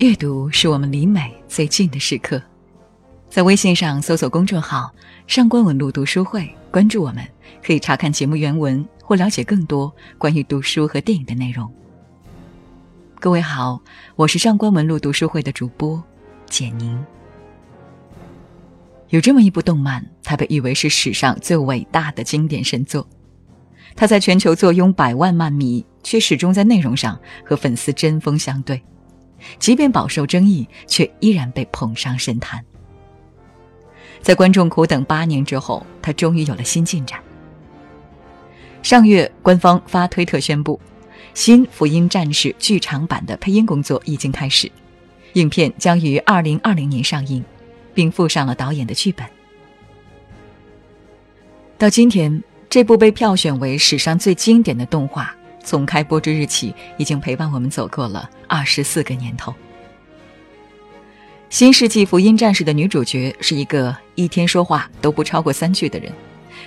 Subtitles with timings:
[0.00, 2.40] 阅读是我们离美最近的时刻。
[3.28, 4.90] 在微信上搜索公众号
[5.28, 7.22] “上官文露读书会”，关注我们，
[7.62, 11.70] 可以查看节目原文或了解更多关于读书和电影的内容。
[13.16, 13.78] 各位好，
[14.16, 16.02] 我是上官文露读书会的主播
[16.46, 16.98] 简宁。
[19.10, 23.06] 有这么一部动漫，它被誉为是史上最伟大的经典神作。
[23.94, 28.82] 它在全球坐拥百万漫迷，却始终在内容上和粉丝针锋相对。
[29.58, 32.64] 即便饱受争议，却依然被捧上神坛。
[34.20, 37.18] 在观众苦等八年之后，他终于有了新进展。
[38.82, 40.78] 上月，官方发推特宣布，
[41.34, 44.70] 新《福音战士》剧场版的配音工作已经开始，
[45.34, 47.44] 影片将于二零二零年上映，
[47.94, 49.26] 并附上了导演的剧本。
[51.78, 55.34] 到今天，这部被票选为史上最经典的动画。
[55.62, 59.52] 从开播之日起，已经陪伴我们走过了二十四个年头。
[61.48, 66.12] 《新世纪福音战士》的女主角是一个一天说话都不超过三句的人，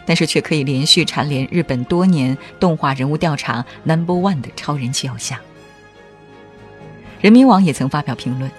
[0.06, 5.40] 但是却可以连续蝉联日本多年动画人物调查 Number One 的超人气偶像。
[7.22, 8.52] 人民网也曾发表评论：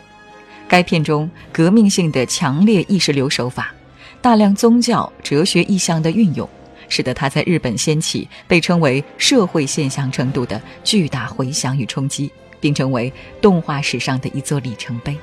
[0.66, 3.74] 该片中革命性的强烈意识流手法，
[4.22, 6.48] 大量宗教哲学意象的运用。
[6.88, 15.16] 使得他在日本掀起被称为社会现象程度的巨大回响与冲击，并成为动画史上的一座里程碑。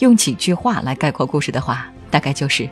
[0.00, 2.68] 用几句话来概括故事的话，大概就是：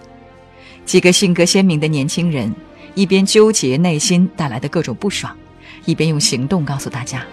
[0.84, 2.54] 几个性格鲜明的年轻人，
[2.94, 5.34] 一边纠结内心带来的各种不爽，
[5.86, 7.24] 一边用行动告诉大家，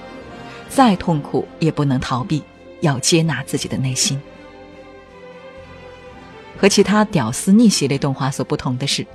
[0.69, 2.41] 再痛苦也不能逃避，
[2.79, 4.21] 要接纳自己的内心。
[6.57, 9.05] 和其他屌丝逆袭类动画所不同的是。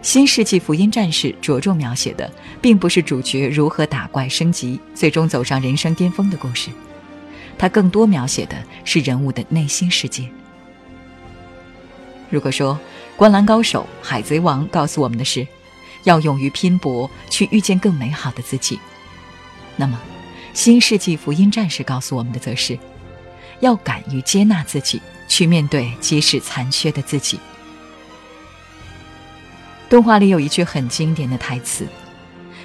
[0.00, 2.30] 新世纪福音战士着重描写的，
[2.62, 6.70] 并不是主角如何打怪升级，最终走上人生巅峰的故事，
[7.58, 10.28] 它更多描写的是人物的内心世界。
[12.30, 12.74] 如果说
[13.16, 15.46] 《灌篮高手》《海贼王》告诉我们的是，
[16.04, 18.78] 要勇于拼搏，去遇见更美好的自己，
[19.76, 20.00] 那么
[20.54, 22.78] 《新世纪福音战士》告诉我们的则是，
[23.60, 27.40] 要敢于接纳自己，去面对即使残缺的自己。
[29.88, 31.86] 动画里有一句很经典的台词：“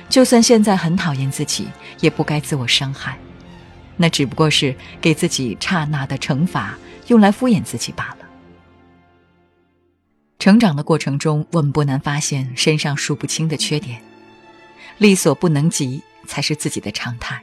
[0.10, 1.68] 就算现在很讨厌自己，
[2.02, 3.18] 也不该自我伤害，
[3.96, 8.26] 那只不过是给自己刹那的惩罚，用来敷衍自己罢了。”
[10.38, 14.02] 成长的过程中，我们不难发现身上数不清的缺点，
[14.98, 17.42] 力所不能及才是自己的常态。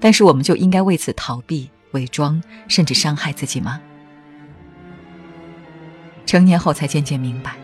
[0.00, 3.78] 但是，我们就应该为此逃避、伪装，甚至伤害自己吗？
[6.24, 7.54] 成年后才渐渐明白。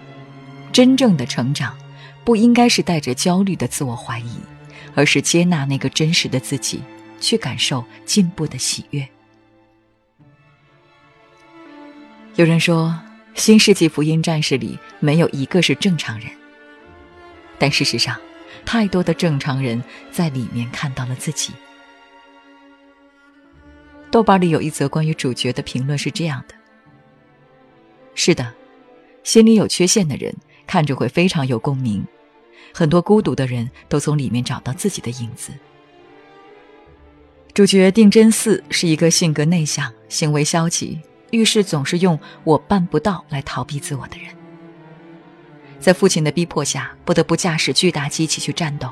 [0.75, 1.79] 真正的成长，
[2.25, 4.41] 不应该是带着焦虑的自我怀疑，
[4.97, 6.83] 而是接纳那个真实的自己，
[7.21, 9.09] 去感受进步的喜悦。
[12.35, 12.93] 有人说，
[13.41, 16.29] 《新世纪福音战士》里没有一个是正常人，
[17.57, 18.21] 但事实上，
[18.67, 19.81] 太多的正常人
[20.11, 21.53] 在里面看到了自己。
[24.11, 26.55] 豆瓣里有一则关于主角的评论是这样的
[28.17, 28.53] ：“是的，
[29.23, 30.35] 心里有缺陷的人。”
[30.67, 32.05] 看着会非常有共鸣，
[32.73, 35.53] 很多孤独的人都从里面找到自己的影子。
[37.53, 44.35] 主角定真寺是一个性格内向、行为消极、遇事总是用“我办不到”来逃避自我的人，
[45.79, 48.89] 在父亲的逼迫下，不得不驾驶巨大机器去战斗。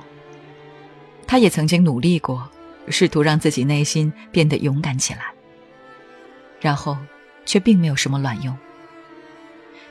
[1.26, 2.48] 他也曾经努力过，
[2.88, 5.32] 试图让自己内心变得勇敢起来，
[6.60, 6.96] 然后
[7.44, 8.56] 却并没有什么卵用。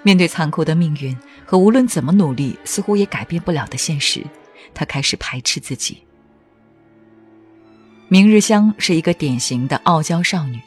[0.03, 1.18] 面对残酷的命运
[1.51, 4.25] 和无论怎么努力似乎也改变不了的现实，
[4.73, 6.01] 他开始排斥自己。
[8.07, 10.61] 明日香是一个典型的傲娇少女，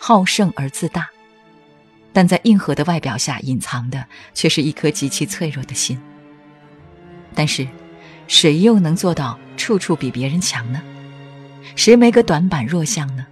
[0.00, 1.08] 好胜而自大，
[2.12, 4.04] 但在硬核的外表下隐藏的
[4.34, 5.96] 却是一颗极其脆弱的心。
[7.32, 7.64] 但是，
[8.26, 10.82] 谁又能做到处处比别人强呢？
[11.76, 13.24] 谁没个短板弱项呢？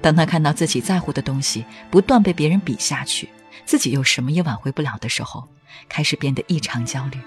[0.00, 3.28] 当他看到自己在乎的东西不断被别人比下去，
[3.64, 5.48] 自己又什么也挽回不了的时候，
[5.88, 7.18] 开始变得异常焦虑。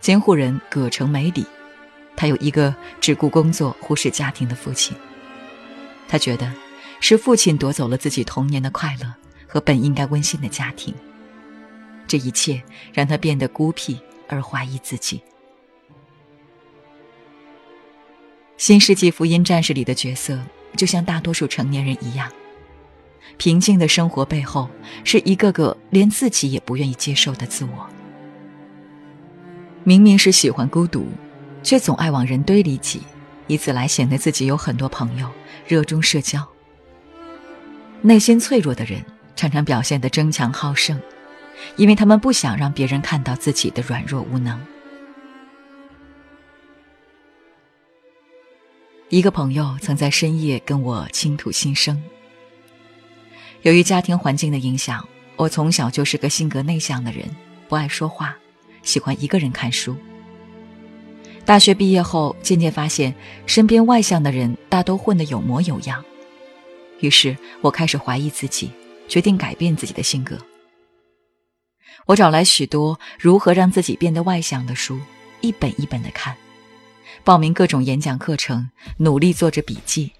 [0.00, 1.46] 监护人葛城美里，
[2.16, 4.96] 他有一个只顾工作、忽视家庭的父亲。
[6.06, 6.52] 他觉得
[7.00, 9.12] 是父亲夺走了自己童年的快乐
[9.48, 10.94] 和本应该温馨的家庭。
[12.06, 12.62] 这一切
[12.92, 13.98] 让他变得孤僻
[14.28, 15.22] 而怀疑自己。
[18.58, 20.38] 新世纪福音战士里的角色，
[20.76, 22.30] 就像大多数成年人一样。
[23.36, 24.68] 平静的生活背后，
[25.04, 27.88] 是一个个连自己也不愿意接受的自我。
[29.82, 31.06] 明明是喜欢孤独，
[31.62, 33.02] 却总爱往人堆里挤，
[33.46, 35.28] 以此来显得自己有很多朋友，
[35.66, 36.46] 热衷社交。
[38.00, 39.04] 内心脆弱的人
[39.36, 40.98] 常常表现得争强好胜，
[41.76, 44.58] 因为他们不想让别人看到自己的软弱无能。
[49.10, 52.02] 一个朋友曾在深夜跟我倾吐心声。
[53.64, 57.24] 由于家庭环境的影响，我从小就是个性格内向的人，
[57.66, 58.36] 不爱说话，
[58.82, 59.96] 喜欢一个人看书。
[61.46, 63.14] 大学毕业后，渐渐发现
[63.46, 66.04] 身边外向的人大都混得有模有样，
[67.00, 68.70] 于是我开始怀疑自己，
[69.08, 70.36] 决定改变自己的性格。
[72.04, 75.00] 我找来许多如何让自己变得外向的书，
[75.40, 76.36] 一本一本的看。
[77.24, 78.68] 报名各种演讲课程，
[78.98, 80.12] 努力做着笔记，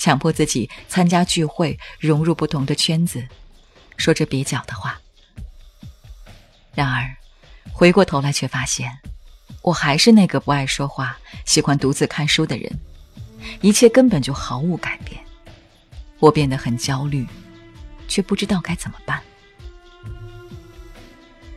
[0.00, 3.22] 强迫自己参加聚会，融入不同的圈子，
[3.98, 4.98] 说着蹩脚的话。
[6.74, 7.14] 然而，
[7.70, 8.90] 回过头来却发现，
[9.60, 12.72] 我还是那个不爱说话、喜欢独自看书的人，
[13.60, 15.20] 一切根本就毫无改变。
[16.18, 17.26] 我变得很焦虑，
[18.08, 19.22] 却不知道该怎么办。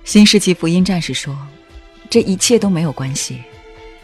[0.04, 1.38] 新世纪福音战士说
[2.12, 3.42] ：“这一切都没有关系。”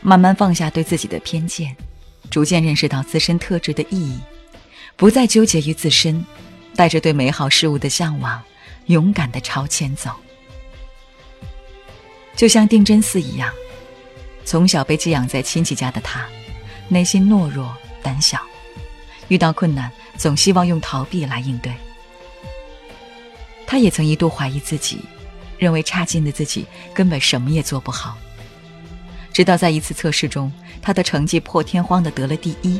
[0.01, 1.75] 慢慢放下对自己的偏见，
[2.29, 4.19] 逐渐认识到自身特质的意义，
[4.95, 6.23] 不再纠结于自身，
[6.75, 8.41] 带着对美好事物的向往，
[8.85, 10.11] 勇敢的朝前走。
[12.35, 13.51] 就像定真寺一样，
[14.45, 16.25] 从小被寄养在亲戚家的他，
[16.87, 18.39] 内心懦弱胆小，
[19.27, 21.73] 遇到困难总希望用逃避来应对。
[23.67, 24.99] 他也曾一度怀疑自己，
[25.57, 28.17] 认为差劲的自己根本什么也做不好。
[29.39, 30.51] 直到在一次测试中，
[30.81, 32.77] 他的成绩破天荒的得了第一，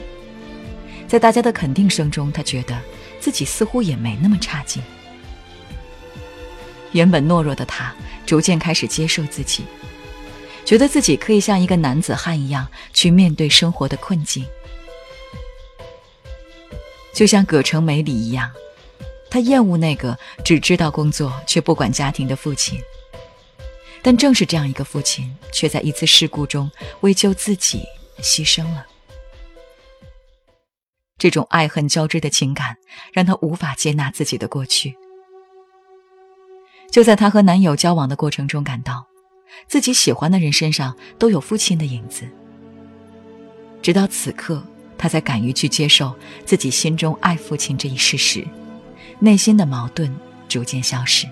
[1.08, 2.78] 在大家的肯定声中，他觉得
[3.18, 4.84] 自己似乎也没那么差劲。
[6.92, 7.96] 原本懦弱的他，
[8.26, 9.64] 逐渐开始接受自己，
[10.66, 14.46] 觉得自己可以像一个男子汉一样去面对生活的困境。
[17.14, 18.52] 就像葛城美里一样，
[19.30, 22.78] 他厌恶那个只知道工作却不管家庭的父亲。
[24.02, 26.70] 但正是这样一个父亲，却在一次事故中
[27.02, 27.84] 为救自己
[28.22, 28.86] 牺牲了。
[31.18, 32.78] 这种爱恨交织的情感，
[33.12, 34.96] 让她无法接纳自己的过去。
[36.90, 39.06] 就在她和男友交往的过程中，感到
[39.68, 42.26] 自己喜欢的人身上都有父亲的影子。
[43.82, 44.64] 直到此刻，
[44.98, 48.48] 她才敢于去接受自己心中爱父亲这一事实，
[49.20, 50.10] 内心的矛盾
[50.48, 51.28] 逐渐消失。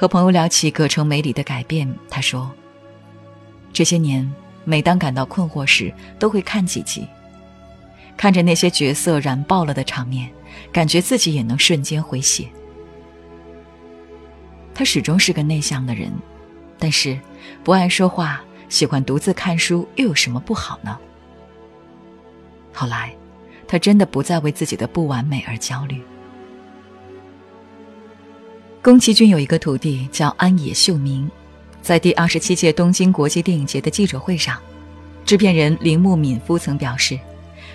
[0.00, 2.50] 和朋友聊起葛城美里的改变，他说
[3.70, 4.26] ：“这些年，
[4.64, 7.06] 每当感到困惑时，都会看几集，
[8.16, 10.30] 看着那些角色燃爆了的场面，
[10.72, 12.48] 感觉自己也能瞬间回血。”
[14.72, 16.10] 他始终是个内向的人，
[16.78, 17.20] 但是
[17.62, 20.98] 不爱说话，喜欢独自看书，又有什么不好呢？
[22.72, 23.14] 后来，
[23.68, 26.00] 他真的不再为自己的不完美而焦虑。
[28.82, 31.30] 宫崎骏有一个徒弟叫安野秀明，
[31.82, 34.58] 在第二十七届东京国际电影节的记者会上，
[35.26, 37.20] 制片人铃木敏夫曾表示，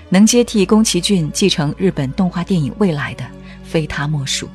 [0.09, 3.23] 能接替宫崎骏继承日本动画电影未来的，
[3.63, 4.49] 非他莫属。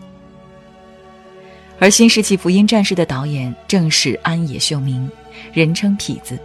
[1.79, 5.09] 而《新世纪福音战士》的导演正是安野秀明，
[5.53, 6.37] 人称痞子，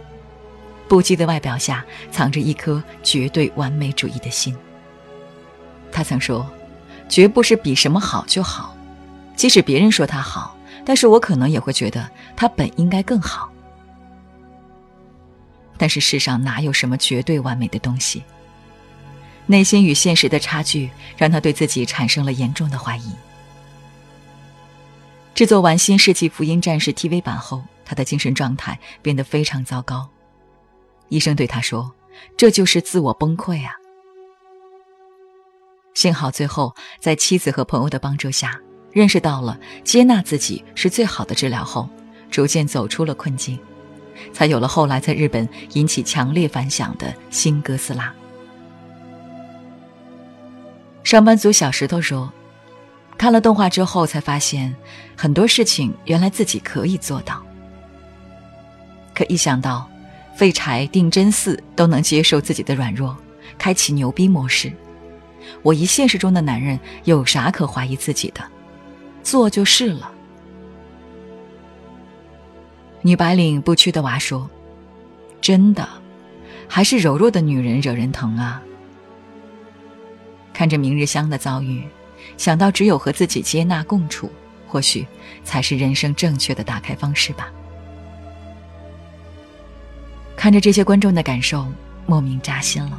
[0.86, 4.56] 不羁的外表下藏着一颗绝对完美主义的心。
[5.90, 6.48] 他曾说
[7.10, 8.72] ：“绝不是比什么好就好。”
[9.36, 13.52] 即使别人说他好，但是我可能也会觉得他本应该更好。
[15.78, 18.24] 但是世上哪有什么绝对完美的东西？
[19.44, 23.12] 内心与现实的差距让他对自己产生了严重的怀疑。
[25.34, 30.08] 制作完《新世纪福音战士》TV 版后，他的精神状态变得非常糟糕。
[31.10, 31.92] 医生对他说
[32.36, 33.72] ：“这就是自我崩溃啊！”
[35.94, 38.58] 幸好最后在妻子和朋友的帮助下。
[38.96, 41.86] 认识到了接纳自己是最好的治疗后，
[42.30, 43.58] 逐渐走出了困境，
[44.32, 48.10] 才有了后来在日本引起强烈反响的新哥斯拉。
[51.04, 52.32] 上班族小石头说
[53.18, 54.74] ：“看了动画之后，才发现
[55.14, 57.44] 很多事情原来自己可以做到。
[59.14, 59.86] 可一想到
[60.34, 63.14] 废柴定真寺都能接受自己的软弱，
[63.58, 64.72] 开启牛逼模式，
[65.60, 68.40] 我一现实中的男人有啥可怀疑自己的？”
[69.26, 70.12] 做就是了。
[73.02, 74.48] 女白领不屈的娃说
[75.42, 75.88] ：“真的，
[76.68, 78.62] 还是柔弱的女人惹人疼啊。”
[80.54, 81.82] 看着明日香的遭遇，
[82.36, 84.30] 想到只有和自己接纳共处，
[84.68, 85.04] 或许
[85.42, 87.50] 才是人生正确的打开方式吧。
[90.36, 91.66] 看着这些观众的感受，
[92.06, 92.96] 莫名扎心了。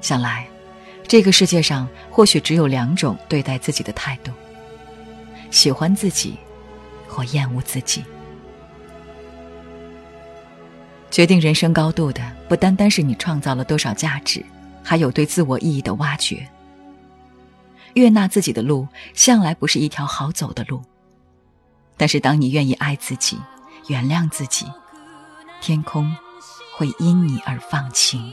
[0.00, 0.46] 想来，
[1.08, 4.30] 这个世界上或许只有两种对待自己的态度：
[5.52, 6.36] 喜欢自己，
[7.06, 8.02] 或厌恶自己。
[11.10, 14.44] 决定人生高度的，不单单是你创造了多少价值，
[14.82, 16.48] 还有对自我意义的挖掘。
[17.92, 20.82] 悦纳自己的路，向来不是一条好走的路。
[21.98, 23.38] 但是，当你愿意爱自己，
[23.88, 24.66] 原谅自己，
[25.60, 26.16] 天空
[26.74, 28.32] 会因你而放晴。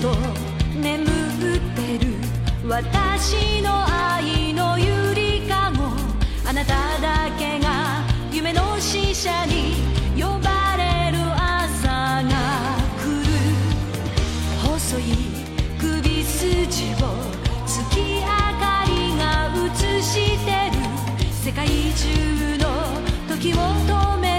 [0.00, 0.08] と
[0.80, 1.08] 眠っ
[1.76, 2.14] てる
[2.66, 5.84] 私の愛のゆりかご。
[6.48, 8.02] あなただけが
[8.32, 9.74] 夢の使者に
[10.16, 12.30] 呼ばれる朝が
[12.98, 13.28] 来る。
[14.64, 15.02] 細い
[15.78, 17.06] 首筋を
[17.66, 20.14] 月明かりが映し
[20.46, 20.80] てる。
[21.30, 22.64] 世界中の
[23.28, 24.29] 時を止め